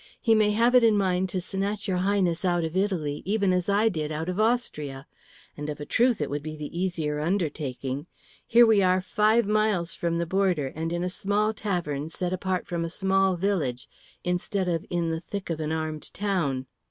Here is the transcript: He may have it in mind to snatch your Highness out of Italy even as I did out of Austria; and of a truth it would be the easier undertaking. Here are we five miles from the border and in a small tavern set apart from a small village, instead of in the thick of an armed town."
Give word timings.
He 0.19 0.33
may 0.33 0.49
have 0.49 0.73
it 0.73 0.83
in 0.83 0.97
mind 0.97 1.29
to 1.29 1.39
snatch 1.39 1.87
your 1.87 1.97
Highness 1.97 2.43
out 2.43 2.63
of 2.63 2.75
Italy 2.75 3.21
even 3.23 3.53
as 3.53 3.69
I 3.69 3.87
did 3.87 4.11
out 4.11 4.29
of 4.29 4.39
Austria; 4.39 5.05
and 5.55 5.69
of 5.69 5.79
a 5.79 5.85
truth 5.85 6.19
it 6.21 6.27
would 6.27 6.41
be 6.41 6.55
the 6.55 6.75
easier 6.75 7.19
undertaking. 7.19 8.07
Here 8.47 8.63
are 8.65 8.95
we 8.97 9.01
five 9.01 9.45
miles 9.45 9.93
from 9.93 10.17
the 10.17 10.25
border 10.25 10.73
and 10.75 10.91
in 10.91 11.03
a 11.03 11.07
small 11.07 11.53
tavern 11.53 12.09
set 12.09 12.33
apart 12.33 12.65
from 12.65 12.83
a 12.83 12.89
small 12.89 13.35
village, 13.35 13.87
instead 14.23 14.67
of 14.67 14.87
in 14.89 15.11
the 15.11 15.21
thick 15.21 15.51
of 15.51 15.59
an 15.59 15.71
armed 15.71 16.11
town." 16.15 16.65